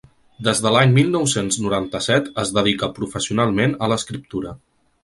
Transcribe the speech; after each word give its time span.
Des 0.45 0.61
de 0.65 0.69
l’any 0.75 0.95
mil 0.95 1.11
nou-cents 1.17 1.59
noranta-set 1.65 2.33
es 2.45 2.55
dedica 2.59 2.93
professionalment 2.99 3.79
a 3.89 3.93
l’escriptura. 3.95 4.61